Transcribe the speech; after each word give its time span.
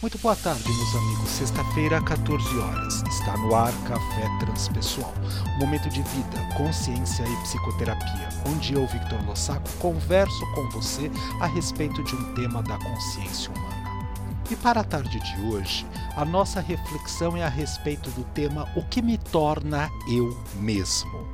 Muito 0.00 0.16
boa 0.18 0.36
tarde, 0.36 0.62
meus 0.72 0.94
amigos. 0.94 1.28
Sexta-feira, 1.28 2.00
14 2.00 2.56
horas. 2.60 3.02
Está 3.08 3.36
no 3.36 3.52
ar 3.52 3.72
Café 3.82 4.28
Transpessoal. 4.38 5.12
Momento 5.58 5.88
de 5.88 6.00
vida, 6.02 6.54
consciência 6.56 7.24
e 7.26 7.36
psicoterapia, 7.42 8.28
onde 8.46 8.74
eu, 8.74 8.86
Victor 8.86 9.20
Lossaco, 9.26 9.68
converso 9.80 10.46
com 10.54 10.70
você 10.70 11.10
a 11.40 11.46
respeito 11.46 12.00
de 12.04 12.14
um 12.14 12.32
tema 12.34 12.62
da 12.62 12.78
consciência 12.78 13.50
humana. 13.50 14.14
E 14.48 14.54
para 14.54 14.82
a 14.82 14.84
tarde 14.84 15.18
de 15.18 15.40
hoje, 15.42 15.84
a 16.14 16.24
nossa 16.24 16.60
reflexão 16.60 17.36
é 17.36 17.42
a 17.42 17.48
respeito 17.48 18.08
do 18.10 18.22
tema 18.22 18.68
O 18.76 18.84
que 18.84 19.02
me 19.02 19.18
torna 19.18 19.90
eu 20.08 20.40
mesmo. 20.60 21.26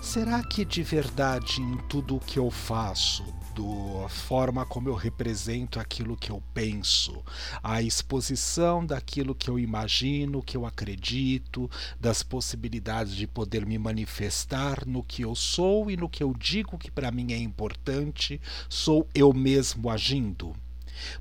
Será 0.00 0.40
que 0.44 0.64
de 0.64 0.84
verdade 0.84 1.60
em 1.60 1.78
tudo 1.88 2.14
o 2.14 2.20
que 2.20 2.38
eu 2.38 2.48
faço, 2.48 3.24
da 3.54 4.08
forma 4.08 4.66
como 4.66 4.88
eu 4.88 4.94
represento 4.94 5.78
aquilo 5.78 6.16
que 6.16 6.30
eu 6.30 6.42
penso, 6.52 7.22
a 7.62 7.80
exposição 7.80 8.84
daquilo 8.84 9.34
que 9.34 9.48
eu 9.48 9.58
imagino, 9.58 10.42
que 10.42 10.56
eu 10.56 10.66
acredito, 10.66 11.70
das 12.00 12.22
possibilidades 12.22 13.14
de 13.14 13.26
poder 13.26 13.64
me 13.64 13.78
manifestar 13.78 14.86
no 14.86 15.02
que 15.02 15.22
eu 15.22 15.34
sou 15.34 15.90
e 15.90 15.96
no 15.96 16.08
que 16.08 16.22
eu 16.22 16.34
digo 16.36 16.76
que 16.76 16.90
para 16.90 17.10
mim 17.10 17.32
é 17.32 17.38
importante, 17.38 18.40
sou 18.68 19.08
eu 19.14 19.32
mesmo 19.32 19.88
agindo. 19.88 20.54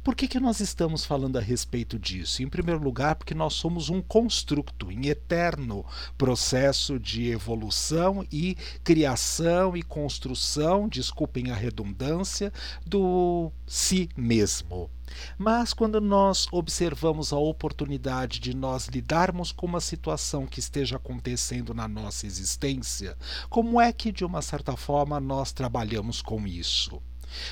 Por 0.03 0.15
que, 0.15 0.27
que 0.27 0.39
nós 0.39 0.59
estamos 0.59 1.05
falando 1.05 1.37
a 1.37 1.41
respeito 1.41 1.97
disso? 1.99 2.43
Em 2.43 2.47
primeiro 2.47 2.81
lugar, 2.81 3.15
porque 3.15 3.33
nós 3.33 3.53
somos 3.53 3.89
um 3.89 4.01
construto 4.01 4.91
em 4.91 5.07
eterno 5.07 5.85
processo 6.17 6.99
de 6.99 7.29
evolução 7.29 8.25
e 8.31 8.55
criação 8.83 9.75
e 9.75 9.81
construção, 9.81 10.87
desculpem 10.87 11.51
a 11.51 11.55
redundância, 11.55 12.51
do 12.85 13.51
si 13.65 14.09
mesmo. 14.15 14.89
Mas 15.37 15.73
quando 15.73 16.01
nós 16.01 16.47
observamos 16.51 17.31
a 17.31 17.37
oportunidade 17.37 18.39
de 18.39 18.55
nós 18.55 18.87
lidarmos 18.87 19.51
com 19.51 19.65
uma 19.65 19.81
situação 19.81 20.45
que 20.45 20.59
esteja 20.59 20.95
acontecendo 20.95 21.73
na 21.73 21.87
nossa 21.87 22.25
existência, 22.25 23.17
como 23.49 23.79
é 23.79 23.91
que 23.91 24.11
de 24.11 24.25
uma 24.25 24.41
certa 24.41 24.75
forma 24.75 25.19
nós 25.19 25.51
trabalhamos 25.51 26.21
com 26.21 26.47
isso? 26.47 27.01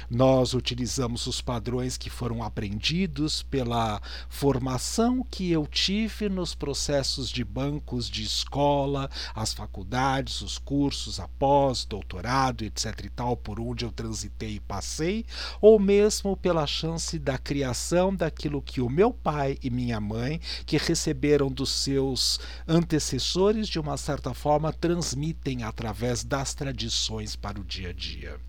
Nós 0.10 0.54
utilizamos 0.54 1.28
os 1.28 1.42
padrões 1.42 1.98
que 1.98 2.10
foram 2.10 2.44
aprendidos 2.44 3.44
pela 3.44 4.02
formação 4.30 5.26
que 5.30 5.52
eu 5.52 5.66
tive 5.68 6.30
nos 6.30 6.54
processos 6.56 7.30
de 7.30 7.44
bancos 7.44 8.10
de 8.10 8.23
escola, 8.23 9.10
as 9.34 9.54
faculdades, 9.54 10.42
os 10.42 10.58
cursos 10.58 11.20
após, 11.20 11.86
doutorado, 11.86 12.64
etc 12.64 13.06
e 13.06 13.10
tal, 13.10 13.38
por 13.38 13.60
onde 13.60 13.86
eu 13.86 13.92
transitei 13.92 14.56
e 14.56 14.60
passei, 14.60 15.26
ou 15.60 15.80
mesmo 15.80 16.36
pela 16.38 16.68
chance 16.68 17.18
da 17.18 17.38
criação 17.38 18.16
daquilo 18.16 18.62
que 18.62 18.82
o 18.82 18.90
meu 18.90 19.14
pai 19.14 19.58
e 19.62 19.70
minha 19.70 20.00
mãe, 20.00 20.40
que 20.66 20.78
receberam 20.78 21.50
dos 21.50 21.70
seus 21.70 22.40
antecessores, 22.68 23.68
de 23.68 23.80
uma 23.80 23.98
certa 23.98 24.34
forma, 24.34 24.73
transmitem 24.73 25.64
através 25.64 26.23
das 26.23 26.54
tradições 26.54 27.36
para 27.36 27.60
o 27.60 27.64
dia 27.64 27.90
a 27.90 27.94
dia. 27.94 28.40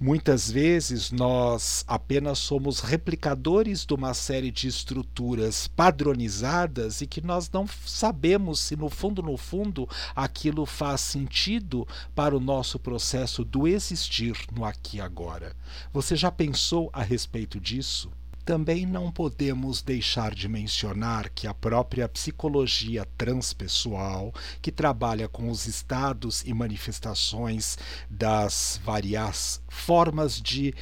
Muitas 0.00 0.48
vezes 0.48 1.10
nós 1.10 1.84
apenas 1.88 2.38
somos 2.38 2.78
replicadores 2.78 3.84
de 3.84 3.92
uma 3.94 4.14
série 4.14 4.52
de 4.52 4.68
estruturas 4.68 5.66
padronizadas 5.66 7.00
e 7.00 7.06
que 7.06 7.20
nós 7.20 7.50
não 7.50 7.66
sabemos 7.84 8.60
se 8.60 8.76
no 8.76 8.88
fundo, 8.88 9.20
no 9.24 9.36
fundo, 9.36 9.88
aquilo 10.14 10.64
faz 10.64 11.00
sentido 11.00 11.84
para 12.14 12.36
o 12.36 12.38
nosso 12.38 12.78
processo 12.78 13.44
do 13.44 13.66
existir 13.66 14.36
no 14.54 14.64
aqui 14.64 14.98
e 14.98 15.00
agora. 15.00 15.56
Você 15.92 16.14
já 16.14 16.30
pensou 16.30 16.88
a 16.92 17.02
respeito 17.02 17.58
disso? 17.58 18.08
Também 18.48 18.86
não 18.86 19.12
podemos 19.12 19.82
deixar 19.82 20.34
de 20.34 20.48
mencionar 20.48 21.28
que 21.28 21.46
a 21.46 21.52
própria 21.52 22.08
psicologia 22.08 23.06
transpessoal, 23.18 24.32
que 24.62 24.72
trabalha 24.72 25.28
com 25.28 25.50
os 25.50 25.66
estados 25.66 26.42
e 26.46 26.54
manifestações 26.54 27.76
das 28.08 28.80
várias 28.82 29.60
formas 29.68 30.40
de 30.40 30.74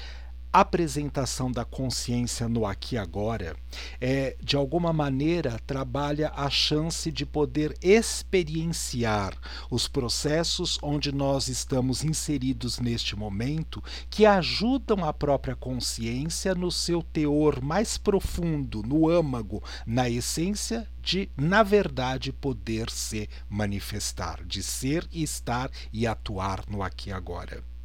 apresentação 0.60 1.52
da 1.52 1.66
consciência 1.66 2.48
no 2.48 2.64
aqui 2.64 2.94
e 2.94 2.98
agora 2.98 3.54
é 4.00 4.36
de 4.42 4.56
alguma 4.56 4.90
maneira 4.90 5.60
trabalha 5.66 6.32
a 6.34 6.48
chance 6.48 7.12
de 7.12 7.26
poder 7.26 7.76
experienciar 7.82 9.36
os 9.70 9.86
processos 9.86 10.78
onde 10.82 11.12
nós 11.12 11.48
estamos 11.48 12.04
inseridos 12.04 12.78
neste 12.78 13.14
momento 13.14 13.84
que 14.08 14.24
ajudam 14.24 15.04
a 15.04 15.12
própria 15.12 15.54
consciência 15.54 16.54
no 16.54 16.70
seu 16.70 17.02
teor 17.02 17.60
mais 17.60 17.98
profundo, 17.98 18.82
no 18.82 19.10
âmago, 19.10 19.62
na 19.86 20.08
essência 20.08 20.88
de, 21.02 21.28
na 21.36 21.62
verdade, 21.62 22.32
poder 22.32 22.88
se 22.88 23.28
manifestar, 23.48 24.42
de 24.44 24.62
ser 24.62 25.06
estar 25.12 25.70
e 25.92 26.06
atuar 26.06 26.64
no 26.66 26.82
aqui 26.82 27.10
e 27.10 27.12
agora. 27.12 27.75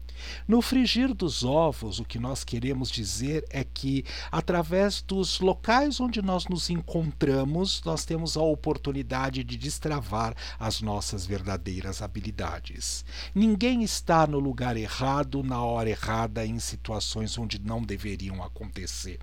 No 0.47 0.61
frigir 0.61 1.13
dos 1.13 1.43
ovos, 1.43 1.99
o 1.99 2.05
que 2.05 2.19
nós 2.19 2.43
queremos 2.43 2.89
dizer 2.89 3.45
é 3.49 3.63
que, 3.63 4.03
através 4.31 5.01
dos 5.01 5.39
locais 5.39 5.99
onde 5.99 6.21
nós 6.21 6.47
nos 6.47 6.69
encontramos, 6.69 7.81
nós 7.83 8.05
temos 8.05 8.35
a 8.37 8.41
oportunidade 8.41 9.43
de 9.43 9.57
destravar 9.57 10.35
as 10.59 10.81
nossas 10.81 11.25
verdadeiras 11.25 12.01
habilidades. 12.01 13.05
Ninguém 13.33 13.83
está 13.83 14.27
no 14.27 14.39
lugar 14.39 14.77
errado, 14.77 15.43
na 15.43 15.63
hora 15.63 15.89
errada, 15.89 16.45
em 16.45 16.59
situações 16.59 17.37
onde 17.37 17.59
não 17.59 17.81
deveriam 17.81 18.43
acontecer. 18.43 19.19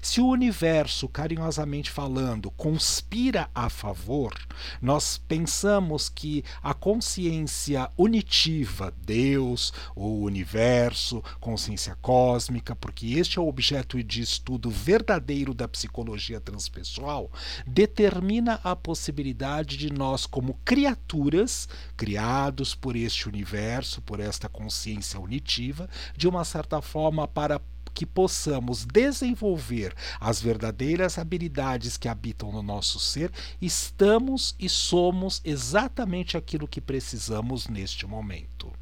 Se 0.00 0.20
o 0.20 0.26
universo, 0.26 1.08
carinhosamente 1.08 1.90
falando, 1.90 2.50
conspira 2.50 3.50
a 3.54 3.68
favor, 3.68 4.34
nós 4.80 5.18
pensamos 5.18 6.08
que 6.08 6.44
a 6.62 6.74
consciência 6.74 7.90
unitiva, 7.96 8.92
Deus, 9.04 9.72
o 9.94 10.22
universo, 10.22 11.22
consciência 11.40 11.96
cósmica, 12.00 12.74
porque 12.74 13.18
este 13.18 13.38
é 13.38 13.42
o 13.42 13.48
objeto 13.48 14.02
de 14.02 14.20
estudo 14.20 14.70
verdadeiro 14.70 15.52
da 15.54 15.68
psicologia 15.68 16.40
transpessoal, 16.40 17.30
determina 17.66 18.60
a 18.62 18.74
possibilidade 18.74 19.76
de 19.76 19.92
nós, 19.92 20.26
como 20.26 20.58
criaturas, 20.64 21.68
criados 21.96 22.74
por 22.74 22.96
este 22.96 23.28
universo, 23.28 24.02
por 24.02 24.20
esta 24.20 24.48
consciência 24.48 25.18
unitiva, 25.20 25.88
de 26.16 26.28
uma 26.28 26.44
certa 26.44 26.80
forma 26.80 27.26
para 27.26 27.60
que 27.94 28.06
possamos 28.06 28.84
desenvolver 28.84 29.94
as 30.20 30.40
verdadeiras 30.40 31.18
habilidades 31.18 31.96
que 31.96 32.08
habitam 32.08 32.52
no 32.52 32.62
nosso 32.62 32.98
ser, 32.98 33.30
estamos 33.60 34.54
e 34.58 34.68
somos 34.68 35.40
exatamente 35.44 36.36
aquilo 36.36 36.68
que 36.68 36.80
precisamos 36.80 37.68
neste 37.68 38.06
momento. 38.06 38.79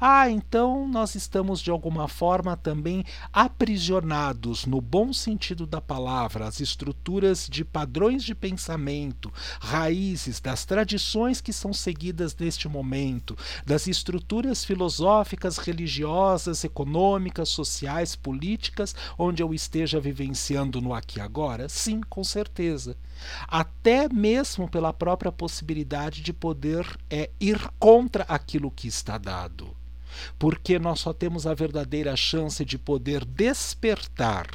Ah, 0.00 0.28
então 0.28 0.86
nós 0.88 1.14
estamos 1.14 1.60
de 1.60 1.70
alguma 1.70 2.08
forma 2.08 2.56
também 2.56 3.04
aprisionados, 3.32 4.66
no 4.66 4.80
bom 4.80 5.12
sentido 5.12 5.66
da 5.66 5.80
palavra, 5.80 6.46
as 6.46 6.60
estruturas 6.60 7.48
de 7.48 7.64
padrões 7.64 8.22
de 8.22 8.34
pensamento, 8.34 9.32
raízes 9.60 10.40
das 10.40 10.64
tradições 10.64 11.40
que 11.40 11.52
são 11.52 11.72
seguidas 11.72 12.36
neste 12.36 12.68
momento, 12.68 13.36
das 13.64 13.86
estruturas 13.86 14.64
filosóficas, 14.64 15.58
religiosas, 15.58 16.64
econômicas, 16.64 17.48
sociais, 17.48 18.16
políticas, 18.16 18.94
onde 19.18 19.42
eu 19.42 19.54
esteja 19.54 20.00
vivenciando 20.00 20.80
no 20.80 20.92
aqui 20.92 21.18
e 21.18 21.22
agora? 21.22 21.68
Sim, 21.68 22.00
com 22.08 22.24
certeza. 22.24 22.96
Até 23.46 24.08
mesmo 24.08 24.68
pela 24.68 24.92
própria 24.92 25.30
possibilidade 25.30 26.20
de 26.20 26.32
poder 26.32 26.86
é, 27.08 27.30
ir 27.40 27.58
contra 27.78 28.24
aquilo 28.24 28.70
que 28.70 28.88
está 28.88 29.18
dado 29.18 29.63
porque 30.38 30.78
nós 30.78 31.00
só 31.00 31.12
temos 31.12 31.46
a 31.46 31.54
verdadeira 31.54 32.16
chance 32.16 32.64
de 32.64 32.78
poder 32.78 33.24
despertar, 33.24 34.46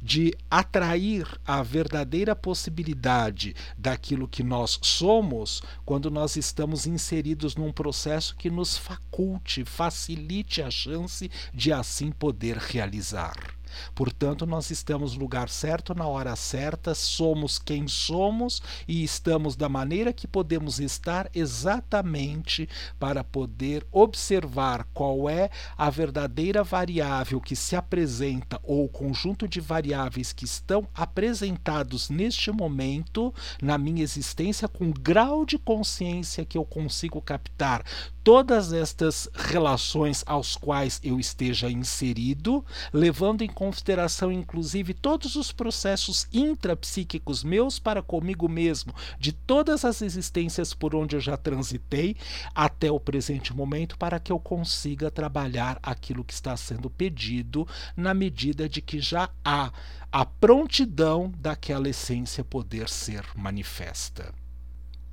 de 0.00 0.34
atrair 0.50 1.26
a 1.46 1.62
verdadeira 1.62 2.34
possibilidade 2.34 3.54
daquilo 3.76 4.28
que 4.28 4.42
nós 4.42 4.78
somos 4.82 5.62
quando 5.84 6.10
nós 6.10 6.36
estamos 6.36 6.86
inseridos 6.86 7.56
num 7.56 7.72
processo 7.72 8.36
que 8.36 8.50
nos 8.50 8.76
faculte, 8.76 9.64
facilite 9.64 10.62
a 10.62 10.70
chance 10.70 11.30
de 11.52 11.72
assim 11.72 12.10
poder 12.10 12.56
realizar. 12.56 13.57
Portanto, 13.94 14.46
nós 14.46 14.70
estamos 14.70 15.14
no 15.14 15.20
lugar 15.20 15.48
certo, 15.48 15.94
na 15.94 16.06
hora 16.06 16.34
certa, 16.36 16.94
somos 16.94 17.58
quem 17.58 17.86
somos 17.86 18.62
e 18.86 19.02
estamos 19.04 19.56
da 19.56 19.68
maneira 19.68 20.12
que 20.12 20.26
podemos 20.26 20.80
estar 20.80 21.30
exatamente 21.34 22.68
para 22.98 23.22
poder 23.22 23.86
observar 23.92 24.86
qual 24.94 25.28
é 25.28 25.50
a 25.76 25.90
verdadeira 25.90 26.62
variável 26.62 27.40
que 27.40 27.56
se 27.56 27.76
apresenta 27.76 28.60
ou 28.62 28.84
o 28.84 28.88
conjunto 28.88 29.46
de 29.46 29.60
variáveis 29.60 30.32
que 30.32 30.44
estão 30.44 30.86
apresentados 30.94 32.10
neste 32.10 32.50
momento 32.50 33.34
na 33.60 33.76
minha 33.76 34.02
existência 34.02 34.68
com 34.68 34.88
o 34.88 34.94
grau 34.94 35.44
de 35.44 35.58
consciência 35.58 36.44
que 36.44 36.56
eu 36.56 36.64
consigo 36.64 37.20
captar 37.20 37.84
todas 38.28 38.74
estas 38.74 39.26
relações 39.34 40.22
aos 40.26 40.54
quais 40.54 41.00
eu 41.02 41.18
esteja 41.18 41.70
inserido, 41.70 42.62
levando 42.92 43.40
em 43.40 43.48
consideração, 43.48 44.30
inclusive, 44.30 44.92
todos 44.92 45.34
os 45.34 45.50
processos 45.50 46.28
intrapsíquicos 46.30 47.42
meus 47.42 47.78
para 47.78 48.02
comigo 48.02 48.46
mesmo, 48.46 48.94
de 49.18 49.32
todas 49.32 49.82
as 49.82 50.02
existências 50.02 50.74
por 50.74 50.94
onde 50.94 51.16
eu 51.16 51.20
já 51.20 51.38
transitei 51.38 52.16
até 52.54 52.92
o 52.92 53.00
presente 53.00 53.56
momento, 53.56 53.96
para 53.96 54.20
que 54.20 54.30
eu 54.30 54.38
consiga 54.38 55.10
trabalhar 55.10 55.78
aquilo 55.82 56.22
que 56.22 56.34
está 56.34 56.54
sendo 56.54 56.90
pedido, 56.90 57.66
na 57.96 58.12
medida 58.12 58.68
de 58.68 58.82
que 58.82 59.00
já 59.00 59.30
há 59.42 59.72
a 60.12 60.26
prontidão 60.26 61.32
daquela 61.38 61.88
essência 61.88 62.44
poder 62.44 62.90
ser 62.90 63.24
manifesta. 63.34 64.34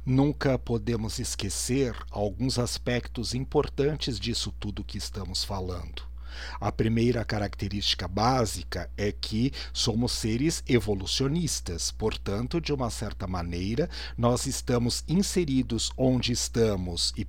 Nunca 0.05 0.59
podemos 0.59 1.17
esquecer 1.17 1.95
alguns 2.11 2.59
aspectos 2.59 3.33
importantes 3.33 4.19
disso 4.19 4.53
tudo 4.59 4.83
que 4.83 4.99
estamos 4.99 5.43
falando. 5.43 6.03
A 6.59 6.71
primeira 6.71 7.25
característica 7.25 8.07
básica 8.07 8.87
é 8.95 9.11
que 9.11 9.51
somos 9.73 10.11
seres 10.11 10.63
evolucionistas, 10.67 11.89
portanto, 11.89 12.61
de 12.61 12.71
uma 12.71 12.91
certa 12.91 13.25
maneira, 13.25 13.89
nós 14.15 14.45
estamos 14.45 15.03
inseridos 15.07 15.91
onde 15.97 16.31
estamos 16.33 17.11
e 17.17 17.25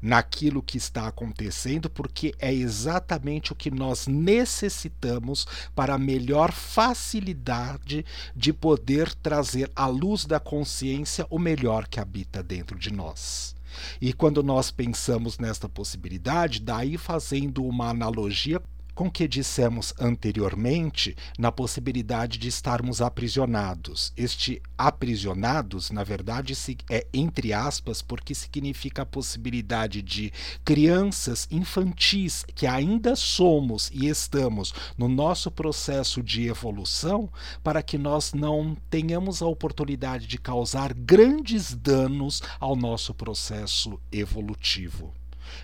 naquilo 0.00 0.62
que 0.62 0.78
está 0.78 1.06
acontecendo, 1.06 1.88
porque 1.88 2.34
é 2.38 2.52
exatamente 2.52 3.52
o 3.52 3.56
que 3.56 3.70
nós 3.70 4.06
necessitamos 4.06 5.46
para 5.74 5.94
a 5.94 5.98
melhor 5.98 6.52
facilidade 6.52 8.04
de 8.34 8.52
poder 8.52 9.14
trazer 9.14 9.70
à 9.74 9.86
luz 9.86 10.24
da 10.24 10.40
consciência 10.40 11.26
o 11.30 11.38
melhor 11.38 11.86
que 11.88 12.00
habita 12.00 12.42
dentro 12.42 12.78
de 12.78 12.92
nós. 12.92 13.54
E 14.00 14.12
quando 14.12 14.42
nós 14.42 14.70
pensamos 14.70 15.38
nesta 15.38 15.68
possibilidade, 15.68 16.60
daí 16.60 16.96
fazendo 16.96 17.64
uma 17.64 17.88
analogia 17.88 18.60
com 19.00 19.10
que 19.10 19.26
dissemos 19.26 19.94
anteriormente 19.98 21.16
na 21.38 21.50
possibilidade 21.50 22.36
de 22.36 22.48
estarmos 22.48 23.00
aprisionados. 23.00 24.12
Este 24.14 24.60
aprisionados, 24.76 25.90
na 25.90 26.04
verdade, 26.04 26.52
é 26.90 27.06
entre 27.10 27.50
aspas, 27.54 28.02
porque 28.02 28.34
significa 28.34 29.00
a 29.00 29.06
possibilidade 29.06 30.02
de 30.02 30.30
crianças 30.62 31.48
infantis 31.50 32.44
que 32.54 32.66
ainda 32.66 33.16
somos 33.16 33.90
e 33.90 34.06
estamos 34.06 34.74
no 34.98 35.08
nosso 35.08 35.50
processo 35.50 36.22
de 36.22 36.46
evolução, 36.46 37.30
para 37.64 37.82
que 37.82 37.96
nós 37.96 38.34
não 38.34 38.76
tenhamos 38.90 39.40
a 39.40 39.46
oportunidade 39.46 40.26
de 40.26 40.36
causar 40.36 40.92
grandes 40.92 41.74
danos 41.74 42.42
ao 42.60 42.76
nosso 42.76 43.14
processo 43.14 43.98
evolutivo 44.12 45.14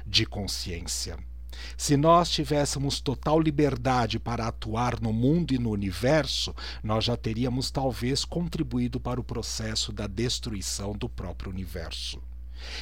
de 0.06 0.24
consciência. 0.24 1.18
Se 1.76 1.96
nós 1.96 2.30
tivéssemos 2.30 3.00
total 3.00 3.40
liberdade 3.40 4.18
para 4.18 4.46
atuar 4.46 5.00
no 5.00 5.12
mundo 5.12 5.52
e 5.52 5.58
no 5.58 5.70
universo, 5.70 6.54
nós 6.82 7.04
já 7.04 7.16
teríamos 7.16 7.70
talvez 7.70 8.24
contribuído 8.24 8.98
para 8.98 9.20
o 9.20 9.24
processo 9.24 9.92
da 9.92 10.06
destruição 10.06 10.92
do 10.92 11.08
próprio 11.08 11.50
universo. 11.50 12.20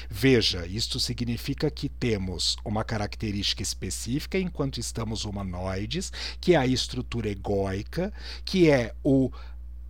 Veja, 0.08 0.66
isto 0.66 1.00
significa 1.00 1.70
que 1.70 1.88
temos 1.88 2.56
uma 2.64 2.84
característica 2.84 3.62
específica 3.62 4.38
enquanto 4.38 4.78
estamos 4.78 5.24
humanoides, 5.24 6.12
que 6.40 6.54
é 6.54 6.56
a 6.56 6.66
estrutura 6.66 7.28
egóica, 7.28 8.12
que 8.44 8.70
é 8.70 8.94
o 9.02 9.30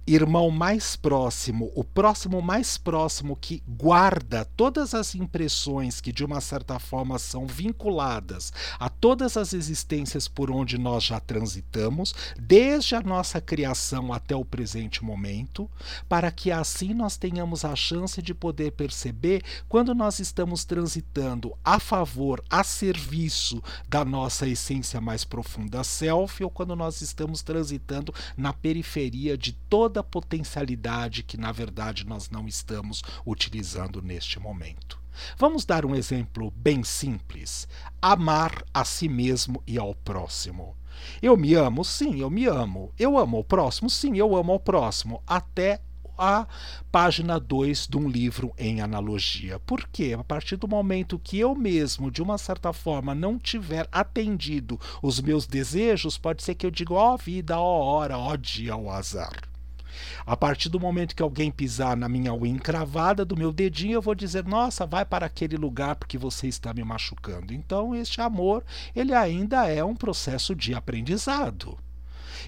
irmão 0.06 0.50
mais 0.50 0.96
próximo, 0.96 1.72
o 1.74 1.82
próximo 1.82 2.42
mais 2.42 2.76
próximo 2.76 3.36
que 3.36 3.62
guarda 3.66 4.44
todas 4.56 4.94
as 4.94 5.14
impressões 5.14 6.00
que 6.00 6.12
de 6.12 6.24
uma 6.24 6.40
certa 6.40 6.78
forma 6.78 7.18
são 7.18 7.46
vinculadas 7.46 8.52
a 8.78 8.90
todas 8.90 9.36
as 9.36 9.54
existências 9.54 10.28
por 10.28 10.50
onde 10.50 10.76
nós 10.76 11.04
já 11.04 11.18
transitamos, 11.18 12.14
desde 12.38 12.94
a 12.94 13.00
nossa 13.00 13.40
criação 13.40 14.12
até 14.12 14.36
o 14.36 14.44
presente 14.44 15.02
momento, 15.02 15.70
para 16.08 16.30
que 16.30 16.50
assim 16.50 16.92
nós 16.92 17.16
tenhamos 17.16 17.64
a 17.64 17.74
chance 17.74 18.20
de 18.20 18.34
poder 18.34 18.72
perceber 18.72 19.42
quando 19.68 19.94
nós 19.94 20.18
estamos 20.18 20.64
transitando 20.64 21.56
a 21.64 21.80
favor, 21.80 22.42
a 22.50 22.62
serviço 22.62 23.62
da 23.88 24.04
nossa 24.04 24.46
essência 24.46 25.00
mais 25.00 25.24
profunda 25.24 25.82
self 25.82 26.44
ou 26.44 26.50
quando 26.50 26.76
nós 26.76 27.00
estamos 27.00 27.42
transitando 27.42 28.12
na 28.36 28.52
periferia 28.52 29.36
de 29.38 29.52
toda 29.52 29.93
toda 29.94 30.00
a 30.00 30.02
potencialidade 30.02 31.22
que, 31.22 31.36
na 31.36 31.52
verdade, 31.52 32.04
nós 32.04 32.28
não 32.28 32.48
estamos 32.48 33.02
utilizando 33.24 34.02
neste 34.02 34.40
momento. 34.40 35.00
Vamos 35.38 35.64
dar 35.64 35.86
um 35.86 35.94
exemplo 35.94 36.52
bem 36.56 36.82
simples: 36.82 37.68
amar 38.02 38.64
a 38.74 38.84
si 38.84 39.08
mesmo 39.08 39.62
e 39.64 39.78
ao 39.78 39.94
próximo. 39.94 40.76
Eu 41.22 41.36
me 41.36 41.54
amo? 41.54 41.84
Sim, 41.84 42.20
eu 42.20 42.28
me 42.28 42.46
amo. 42.46 42.92
Eu 42.98 43.16
amo 43.16 43.38
o 43.38 43.44
próximo? 43.44 43.88
Sim, 43.88 44.16
eu 44.16 44.34
amo 44.34 44.54
o 44.54 44.60
próximo. 44.60 45.22
Até 45.26 45.80
a 46.18 46.46
página 46.90 47.38
2 47.38 47.88
de 47.88 47.96
um 47.96 48.08
livro 48.08 48.52
em 48.58 48.80
analogia. 48.80 49.60
Por 49.60 49.88
quê? 49.88 50.16
A 50.18 50.24
partir 50.24 50.56
do 50.56 50.68
momento 50.68 51.20
que 51.22 51.38
eu 51.38 51.54
mesmo, 51.54 52.10
de 52.10 52.22
uma 52.22 52.38
certa 52.38 52.72
forma, 52.72 53.14
não 53.14 53.38
tiver 53.38 53.88
atendido 53.90 54.78
os 55.02 55.20
meus 55.20 55.46
desejos, 55.46 56.18
pode 56.18 56.42
ser 56.42 56.54
que 56.54 56.66
eu 56.66 56.70
diga, 56.70 56.94
ó 56.94 57.14
oh, 57.14 57.16
vida, 57.16 57.58
ó 57.58 57.62
oh, 57.62 57.84
hora, 57.84 58.18
ó 58.18 58.32
oh, 58.32 58.36
dia, 58.36 58.76
ó 58.76 58.90
azar. 58.90 59.53
A 60.26 60.36
partir 60.36 60.68
do 60.68 60.80
momento 60.80 61.14
que 61.14 61.22
alguém 61.22 61.50
pisar 61.50 61.96
na 61.96 62.08
minha 62.08 62.32
unha 62.32 62.48
encravada 62.48 63.24
do 63.24 63.36
meu 63.36 63.52
dedinho, 63.52 63.94
eu 63.94 64.02
vou 64.02 64.14
dizer: 64.14 64.44
"Nossa, 64.44 64.86
vai 64.86 65.04
para 65.04 65.26
aquele 65.26 65.56
lugar 65.56 65.96
porque 65.96 66.18
você 66.18 66.48
está 66.48 66.72
me 66.72 66.82
machucando". 66.82 67.52
Então, 67.52 67.94
este 67.94 68.20
amor, 68.20 68.64
ele 68.94 69.14
ainda 69.14 69.68
é 69.68 69.84
um 69.84 69.94
processo 69.94 70.54
de 70.54 70.74
aprendizado. 70.74 71.78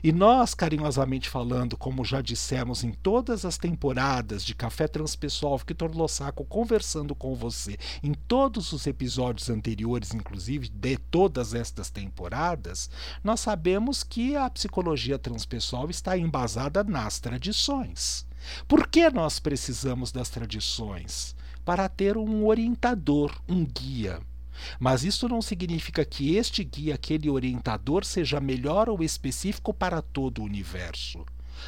E 0.03 0.13
nós, 0.13 0.55
carinhosamente 0.55 1.29
falando, 1.29 1.77
como 1.77 2.05
já 2.05 2.21
dissemos 2.21 2.85
em 2.85 2.93
todas 2.93 3.45
as 3.45 3.59
temporadas 3.59 4.45
de 4.45 4.55
Café 4.55 4.87
Transpessoal 4.87 5.57
Victor 5.59 5.95
Lossaco 5.95 6.45
conversando 6.45 7.15
com 7.15 7.35
você, 7.35 7.77
em 8.03 8.13
todos 8.13 8.73
os 8.73 8.87
episódios 8.87 9.51
anteriores, 9.51 10.15
inclusive 10.15 10.69
de 10.69 10.97
todas 10.97 11.55
estas 11.55 11.91
temporadas, 11.91 12.91
nós 13.23 13.41
sabemos 13.41 14.03
que 14.03 14.37
a 14.37 14.49
psicologia 14.51 15.19
transpessoal 15.19 15.91
está 15.91 16.17
embasada 16.17 16.85
nas 16.85 17.19
tradições. 17.19 18.27
Por 18.69 18.87
que 18.87 19.11
nós 19.11 19.39
precisamos 19.39 20.13
das 20.13 20.29
tradições? 20.29 21.35
Para 21.65 21.89
ter 21.89 22.17
um 22.17 22.47
orientador, 22.47 23.35
um 23.49 23.65
guia. 23.65 24.21
Mas 24.79 25.05
isso 25.05 25.29
não 25.29 25.43
significa 25.43 26.05
que 26.05 26.37
este 26.37 26.65
guia, 26.65 26.95
aquele 26.95 27.29
orientador, 27.29 28.05
seja 28.05 28.41
melhor 28.41 28.89
ou 28.89 29.03
específico 29.03 29.73
para 29.73 30.01
todo 30.01 30.41
o 30.41 30.45
universo. 30.45 31.25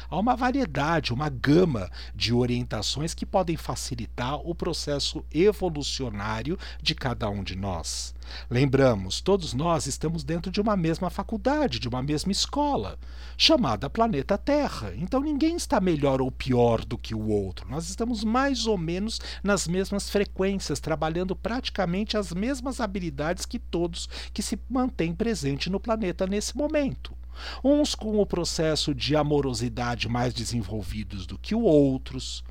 Há 0.09 0.17
uma 0.17 0.35
variedade, 0.35 1.13
uma 1.13 1.29
gama 1.29 1.89
de 2.15 2.33
orientações 2.33 3.13
que 3.13 3.25
podem 3.25 3.57
facilitar 3.57 4.35
o 4.35 4.55
processo 4.55 5.23
evolucionário 5.31 6.57
de 6.81 6.95
cada 6.95 7.29
um 7.29 7.43
de 7.43 7.55
nós. 7.55 8.13
Lembramos, 8.49 9.21
todos 9.21 9.53
nós 9.53 9.87
estamos 9.87 10.23
dentro 10.23 10.51
de 10.51 10.61
uma 10.61 10.75
mesma 10.75 11.09
faculdade, 11.09 11.79
de 11.79 11.87
uma 11.87 12.01
mesma 12.01 12.31
escola, 12.31 12.97
chamada 13.37 13.89
Planeta 13.89 14.37
Terra. 14.37 14.93
Então 14.95 15.21
ninguém 15.21 15.55
está 15.55 15.79
melhor 15.79 16.21
ou 16.21 16.31
pior 16.31 16.83
do 16.85 16.97
que 16.97 17.15
o 17.15 17.27
outro. 17.27 17.69
Nós 17.69 17.89
estamos 17.89 18.23
mais 18.23 18.65
ou 18.65 18.77
menos 18.77 19.19
nas 19.43 19.67
mesmas 19.67 20.09
frequências, 20.09 20.79
trabalhando 20.79 21.35
praticamente 21.35 22.17
as 22.17 22.31
mesmas 22.33 22.79
habilidades 22.79 23.45
que 23.45 23.59
todos 23.59 24.07
que 24.33 24.41
se 24.41 24.59
mantêm 24.69 25.13
presente 25.13 25.69
no 25.69 25.79
planeta 25.79 26.27
nesse 26.27 26.55
momento 26.55 27.18
uns 27.63 27.95
com 27.95 28.19
o 28.19 28.25
processo 28.25 28.93
de 28.93 29.15
amorosidade 29.15 30.07
mais 30.07 30.33
desenvolvidos 30.33 31.25
do 31.25 31.37
que 31.37 31.55
os 31.55 31.63
outros, 31.63 32.43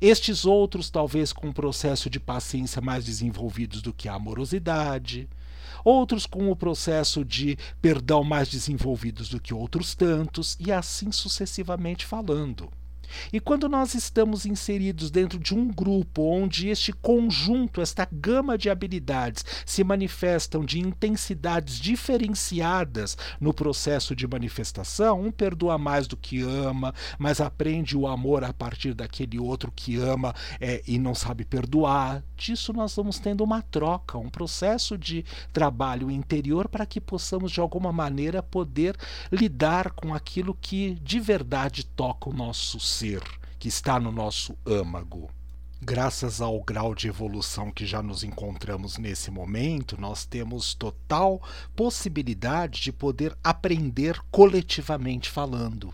estes 0.00 0.44
outros 0.44 0.90
talvez 0.90 1.32
com 1.32 1.48
o 1.48 1.54
processo 1.54 2.10
de 2.10 2.20
paciência 2.20 2.82
mais 2.82 3.04
desenvolvidos 3.04 3.80
do 3.80 3.92
que 3.92 4.08
a 4.08 4.14
amorosidade, 4.14 5.28
outros 5.84 6.26
com 6.26 6.50
o 6.50 6.56
processo 6.56 7.24
de 7.24 7.58
perdão 7.80 8.24
mais 8.24 8.48
desenvolvidos 8.48 9.28
do 9.28 9.40
que 9.40 9.54
outros 9.54 9.94
tantos, 9.94 10.56
e 10.58 10.72
assim 10.72 11.12
sucessivamente 11.12 12.04
falando. 12.06 12.70
E 13.32 13.40
quando 13.40 13.68
nós 13.68 13.94
estamos 13.94 14.46
inseridos 14.46 15.10
dentro 15.10 15.38
de 15.38 15.54
um 15.54 15.68
grupo 15.68 16.22
onde 16.22 16.68
este 16.68 16.92
conjunto, 16.92 17.80
esta 17.80 18.08
gama 18.10 18.56
de 18.56 18.70
habilidades 18.70 19.44
se 19.66 19.84
manifestam 19.84 20.64
de 20.64 20.80
intensidades 20.80 21.78
diferenciadas 21.78 23.16
no 23.40 23.52
processo 23.52 24.14
de 24.14 24.26
manifestação, 24.26 25.20
um 25.20 25.30
perdoa 25.30 25.78
mais 25.78 26.06
do 26.06 26.16
que 26.16 26.42
ama, 26.42 26.94
mas 27.18 27.40
aprende 27.40 27.96
o 27.96 28.06
amor 28.06 28.44
a 28.44 28.52
partir 28.52 28.94
daquele 28.94 29.38
outro 29.38 29.72
que 29.74 29.96
ama 29.96 30.34
é, 30.60 30.82
e 30.86 30.98
não 30.98 31.14
sabe 31.14 31.44
perdoar. 31.44 32.22
Disso 32.36 32.72
nós 32.72 32.94
vamos 32.94 33.18
tendo 33.18 33.44
uma 33.44 33.62
troca, 33.62 34.18
um 34.18 34.28
processo 34.28 34.96
de 34.98 35.24
trabalho 35.52 36.10
interior 36.10 36.68
para 36.68 36.86
que 36.86 37.00
possamos 37.00 37.52
de 37.52 37.60
alguma 37.60 37.92
maneira 37.92 38.42
poder 38.42 38.96
lidar 39.30 39.92
com 39.92 40.14
aquilo 40.14 40.56
que 40.60 40.94
de 41.02 41.20
verdade 41.20 41.84
toca 41.84 42.30
o 42.30 42.32
nosso 42.32 42.78
ser, 42.80 43.03
que 43.58 43.68
está 43.68 44.00
no 44.00 44.10
nosso 44.10 44.56
âmago. 44.66 45.30
graças 45.82 46.40
ao 46.40 46.62
grau 46.62 46.94
de 46.94 47.08
evolução 47.08 47.70
que 47.70 47.84
já 47.84 48.02
nos 48.02 48.24
encontramos 48.24 48.96
nesse 48.96 49.30
momento, 49.30 50.00
nós 50.00 50.24
temos 50.24 50.74
total 50.74 51.42
possibilidade 51.76 52.80
de 52.80 52.90
poder 52.90 53.36
aprender 53.44 54.18
coletivamente 54.30 55.30
falando. 55.30 55.92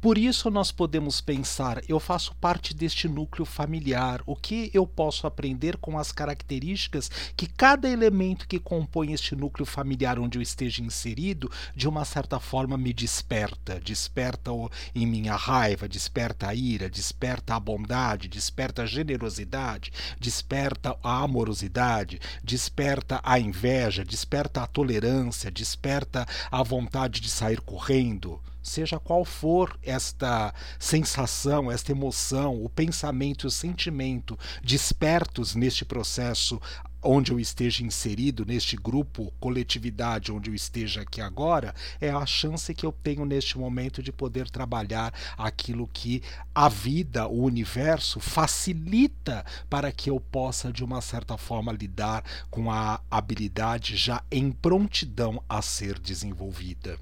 Por 0.00 0.18
isso, 0.18 0.50
nós 0.50 0.70
podemos 0.70 1.20
pensar: 1.20 1.82
eu 1.88 1.98
faço 2.00 2.34
parte 2.36 2.74
deste 2.74 3.08
núcleo 3.08 3.44
familiar, 3.44 4.22
o 4.26 4.36
que 4.36 4.70
eu 4.72 4.86
posso 4.86 5.26
aprender 5.26 5.76
com 5.76 5.98
as 5.98 6.12
características 6.12 7.10
que 7.36 7.46
cada 7.46 7.88
elemento 7.88 8.46
que 8.46 8.58
compõe 8.58 9.12
este 9.12 9.34
núcleo 9.34 9.66
familiar 9.66 10.18
onde 10.18 10.38
eu 10.38 10.42
esteja 10.42 10.82
inserido, 10.82 11.50
de 11.74 11.88
uma 11.88 12.04
certa 12.04 12.38
forma 12.40 12.76
me 12.76 12.92
desperta. 12.92 13.80
Desperta 13.80 14.50
em 14.94 15.06
minha 15.06 15.36
raiva, 15.36 15.88
desperta 15.88 16.48
a 16.48 16.54
ira, 16.54 16.88
desperta 16.88 17.54
a 17.54 17.60
bondade, 17.60 18.28
desperta 18.28 18.82
a 18.82 18.86
generosidade, 18.86 19.92
desperta 20.18 20.96
a 21.02 21.22
amorosidade, 21.22 22.20
desperta 22.42 23.20
a 23.22 23.38
inveja, 23.38 24.04
desperta 24.04 24.62
a 24.62 24.66
tolerância, 24.66 25.50
desperta 25.50 26.26
a 26.50 26.62
vontade 26.62 27.20
de 27.20 27.28
sair 27.28 27.60
correndo 27.60 28.40
seja 28.68 29.00
qual 29.00 29.24
for 29.24 29.78
esta 29.82 30.54
sensação, 30.78 31.70
esta 31.70 31.92
emoção, 31.92 32.62
o 32.62 32.68
pensamento 32.68 33.46
e 33.46 33.48
o 33.48 33.50
sentimento 33.50 34.38
despertos 34.62 35.54
neste 35.54 35.84
processo 35.84 36.60
onde 37.02 37.32
eu 37.32 37.38
esteja 37.38 37.84
inserido, 37.84 38.44
neste 38.44 38.76
grupo, 38.76 39.32
coletividade 39.38 40.32
onde 40.32 40.50
eu 40.50 40.54
esteja 40.54 41.02
aqui 41.02 41.20
agora, 41.20 41.74
é 42.00 42.10
a 42.10 42.26
chance 42.26 42.74
que 42.74 42.84
eu 42.84 42.92
tenho 42.92 43.24
neste 43.24 43.56
momento 43.56 44.02
de 44.02 44.12
poder 44.12 44.50
trabalhar 44.50 45.14
aquilo 45.36 45.88
que 45.92 46.22
a 46.54 46.68
vida, 46.68 47.26
o 47.26 47.42
universo, 47.42 48.20
facilita 48.20 49.44
para 49.70 49.92
que 49.92 50.10
eu 50.10 50.18
possa, 50.18 50.72
de 50.72 50.82
uma 50.82 51.00
certa 51.00 51.36
forma, 51.36 51.72
lidar 51.72 52.24
com 52.50 52.70
a 52.70 53.00
habilidade 53.10 53.96
já 53.96 54.22
em 54.30 54.50
prontidão 54.50 55.42
a 55.48 55.62
ser 55.62 55.98
desenvolvida. 55.98 56.98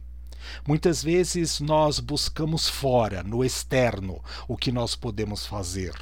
Muitas 0.66 1.02
vezes 1.02 1.60
nós 1.60 2.00
buscamos 2.00 2.68
fora, 2.68 3.22
no 3.22 3.44
externo, 3.44 4.22
o 4.46 4.56
que 4.56 4.72
nós 4.72 4.94
podemos 4.94 5.46
fazer. 5.46 5.94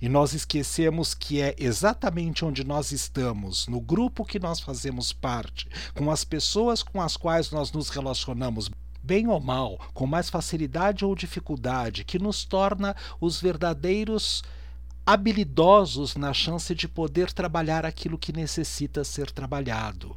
E 0.00 0.08
nós 0.08 0.32
esquecemos 0.32 1.14
que 1.14 1.40
é 1.40 1.54
exatamente 1.58 2.44
onde 2.44 2.64
nós 2.64 2.92
estamos, 2.92 3.66
no 3.68 3.80
grupo 3.80 4.24
que 4.24 4.38
nós 4.38 4.60
fazemos 4.60 5.12
parte, 5.12 5.68
com 5.94 6.10
as 6.10 6.24
pessoas 6.24 6.82
com 6.82 7.00
as 7.00 7.16
quais 7.16 7.50
nós 7.50 7.72
nos 7.72 7.88
relacionamos, 7.88 8.70
bem 9.02 9.28
ou 9.28 9.40
mal, 9.40 9.78
com 9.92 10.06
mais 10.06 10.30
facilidade 10.30 11.04
ou 11.04 11.14
dificuldade, 11.14 12.04
que 12.04 12.18
nos 12.18 12.44
torna 12.44 12.96
os 13.20 13.40
verdadeiros 13.40 14.42
habilidosos 15.06 16.16
na 16.16 16.32
chance 16.32 16.74
de 16.74 16.88
poder 16.88 17.30
trabalhar 17.30 17.84
aquilo 17.84 18.16
que 18.16 18.32
necessita 18.32 19.04
ser 19.04 19.30
trabalhado. 19.30 20.16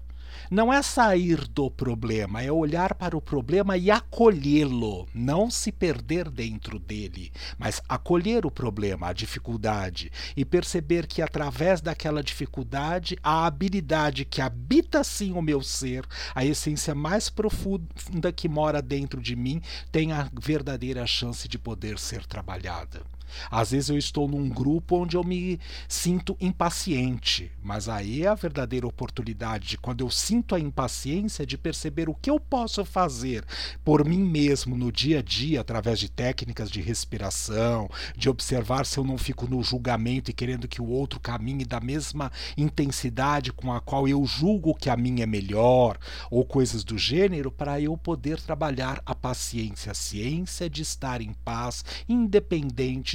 Não 0.50 0.72
é 0.72 0.82
sair 0.82 1.48
do 1.48 1.70
problema, 1.70 2.42
é 2.42 2.52
olhar 2.52 2.94
para 2.94 3.18
o 3.18 3.22
problema 3.22 3.78
e 3.78 3.92
acolhê-lo, 3.92 5.08
não 5.14 5.50
se 5.52 5.72
perder 5.72 6.30
dentro 6.30 6.80
dele, 6.80 7.32
mas 7.58 7.82
acolher 7.88 8.46
o 8.46 8.52
problema, 8.52 9.08
a 9.08 9.14
dificuldade 9.14 10.12
e 10.36 10.46
perceber 10.46 11.08
que 11.08 11.22
através 11.22 11.82
daquela 11.82 12.24
dificuldade, 12.24 13.18
a 13.22 13.46
habilidade 13.46 14.26
que 14.26 14.42
habita 14.42 15.04
sim 15.04 15.34
o 15.34 15.42
meu 15.42 15.62
ser, 15.62 16.06
a 16.34 16.46
essência 16.46 16.96
mais 16.96 17.30
profunda 17.30 18.32
que 18.32 18.48
mora 18.48 18.82
dentro 18.82 19.22
de 19.22 19.36
mim, 19.36 19.62
tem 19.92 20.12
a 20.12 20.30
verdadeira 20.34 21.06
chance 21.06 21.48
de 21.48 21.58
poder 21.58 22.00
ser 22.00 22.26
trabalhada. 22.26 23.17
Às 23.50 23.72
vezes 23.72 23.90
eu 23.90 23.98
estou 23.98 24.28
num 24.28 24.50
grupo 24.50 24.98
onde 24.98 25.16
eu 25.16 25.24
me 25.24 25.60
sinto 25.88 26.36
impaciente, 26.40 27.52
mas 27.64 27.90
aí 27.90 28.24
é 28.24 28.28
a 28.28 28.36
verdadeira 28.36 28.88
oportunidade 28.88 29.68
de 29.68 29.78
quando 29.78 30.02
eu 30.02 30.10
sinto 30.10 30.56
a 30.56 30.60
impaciência 30.60 31.46
de 31.46 31.58
perceber 31.58 32.10
o 32.10 32.16
que 32.16 32.30
eu 32.30 32.40
posso 32.40 32.84
fazer 32.86 33.44
por 33.84 34.06
mim 34.06 34.24
mesmo 34.24 34.78
no 34.78 34.92
dia 34.92 35.20
a 35.20 35.22
dia 35.22 35.62
através 35.62 36.00
de 36.00 36.10
técnicas 36.10 36.70
de 36.70 36.82
respiração, 36.82 37.90
de 38.16 38.30
observar 38.30 38.86
se 38.86 38.98
eu 38.98 39.04
não 39.04 39.18
fico 39.18 39.48
no 39.48 39.62
julgamento 39.64 40.32
e 40.32 40.34
querendo 40.34 40.68
que 40.68 40.82
o 40.82 40.88
outro 40.88 41.20
caminhe 41.20 41.66
da 41.66 41.80
mesma 41.80 42.32
intensidade 42.58 43.52
com 43.52 43.74
a 43.74 43.82
qual 43.82 44.08
eu 44.08 44.26
julgo 44.26 44.76
que 44.76 44.90
a 44.90 44.98
minha 44.98 45.24
é 45.24 45.26
melhor 45.26 45.98
ou 46.30 46.46
coisas 46.46 46.84
do 46.84 46.98
gênero 46.98 47.52
para 47.52 47.80
eu 47.80 47.98
poder 47.98 48.40
trabalhar 48.42 49.02
a 49.06 49.16
paciência, 49.16 49.92
a 49.92 49.96
ciência 49.96 50.70
de 50.70 50.82
estar 50.82 51.22
em 51.22 51.34
paz, 51.34 51.84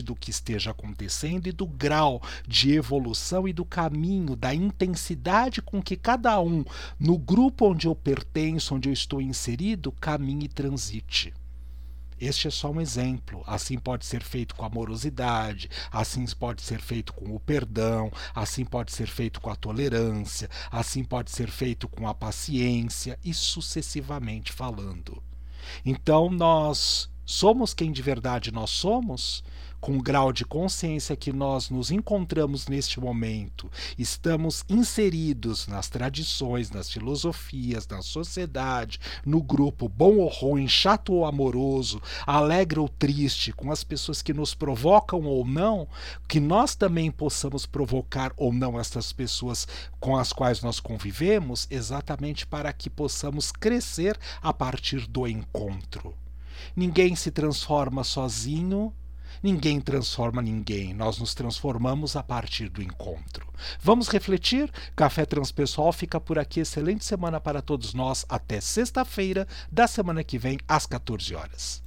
independente 0.03 0.05
do 0.05 0.15
que 0.15 0.31
esteja 0.31 0.73
acontecendo 0.73 1.47
e 1.47 1.53
do 1.53 1.67
grau 1.67 2.21
de 2.47 2.73
evolução 2.73 3.47
e 3.47 3.53
do 3.53 3.65
caminho, 3.65 4.37
da 4.37 4.55
intensidade 4.55 5.63
com 5.63 5.81
que 5.81 5.97
cada 5.97 6.39
um, 6.41 6.65
no 6.99 7.17
grupo 7.17 7.71
onde 7.71 7.87
eu 7.87 7.95
pertenço, 7.95 8.75
onde 8.75 8.89
eu 8.89 8.93
estou 8.93 9.23
inserido, 9.23 9.93
caminhe 9.93 10.47
e 10.47 10.49
transite. 10.49 11.33
Este 12.21 12.47
é 12.47 12.51
só 12.53 12.71
um 12.71 12.81
exemplo. 12.81 13.43
Assim 13.47 13.77
pode 13.77 14.07
ser 14.07 14.23
feito 14.23 14.55
com 14.55 14.65
amorosidade, 14.65 15.69
assim 15.91 16.25
pode 16.39 16.63
ser 16.63 16.81
feito 16.81 17.13
com 17.13 17.35
o 17.35 17.41
perdão, 17.41 18.13
assim 18.33 18.65
pode 18.65 18.93
ser 18.93 19.09
feito 19.09 19.41
com 19.41 19.51
a 19.51 19.57
tolerância, 19.57 20.49
assim 20.71 21.03
pode 21.03 21.33
ser 21.33 21.51
feito 21.51 21.89
com 21.89 22.07
a 22.07 22.15
paciência 22.15 23.19
e 23.25 23.35
sucessivamente 23.35 24.53
falando. 24.53 25.21
Então 25.85 26.31
nós 26.31 27.11
somos 27.25 27.75
quem 27.75 27.91
de 27.91 28.03
verdade 28.03 28.53
nós 28.53 28.71
somos 28.71 29.43
com 29.83 29.99
o 29.99 30.01
grau 30.01 30.33
de 30.33 30.45
consciência 30.45 31.17
que 31.17 31.33
nós 31.33 31.69
nos 31.69 31.91
encontramos 31.91 32.69
neste 32.69 33.01
momento, 33.01 33.69
estamos 33.99 34.65
inseridos 34.69 35.67
nas 35.67 35.89
tradições, 35.89 36.71
nas 36.71 36.89
filosofias, 36.89 37.89
na 37.89 38.01
sociedade, 38.01 39.01
no 39.27 39.43
grupo 39.43 39.89
bom 39.89 40.19
ou 40.19 40.29
ruim, 40.29 40.69
chato 40.69 41.13
ou 41.13 41.27
amoroso, 41.27 42.01
alegre 42.25 42.79
ou 42.79 42.89
triste, 42.89 43.53
com 43.53 43.73
as 43.73 43.83
pessoas 43.83 44.23
que 44.23 44.33
nos 44.33 44.55
provocam 44.55 45.25
ou 45.25 45.45
não, 45.45 45.89
que 46.29 46.39
nós 46.39 46.77
também 46.77 47.11
possamos 47.11 47.67
provocar 47.67 48.33
ou 48.37 48.53
não 48.53 48.79
essas 48.79 49.13
pessoas 49.13 49.67
com 49.99 50.17
as 50.17 50.33
quais 50.33 50.63
nós 50.63 50.79
convivemos, 50.79 51.67
exatamente 51.69 52.47
para 52.47 52.73
que 52.73 52.89
possamos 52.89 53.51
crescer 53.51 54.17
a 54.41 54.53
partir 54.53 55.09
do 55.09 55.27
encontro. 55.27 56.15
Ninguém 56.77 57.17
se 57.17 57.33
transforma 57.33 58.05
sozinho, 58.05 58.95
Ninguém 59.43 59.81
transforma 59.81 60.41
ninguém, 60.41 60.95
nós 60.95 61.19
nos 61.19 61.35
transformamos 61.35 62.15
a 62.15 62.23
partir 62.23 62.69
do 62.69 62.81
encontro. 62.81 63.47
Vamos 63.81 64.07
refletir? 64.07 64.71
Café 64.95 65.27
Transpessoal 65.27 65.93
fica 65.93 66.21
por 66.21 66.39
aqui. 66.39 66.61
Excelente 66.61 67.05
semana 67.05 67.41
para 67.41 67.61
todos 67.61 67.93
nós. 67.93 68.25
Até 68.29 68.61
sexta-feira 68.61 69.49
da 69.71 69.89
semana 69.89 70.23
que 70.23 70.39
vem, 70.39 70.59
às 70.69 70.87
14 70.87 71.35
horas. 71.35 71.83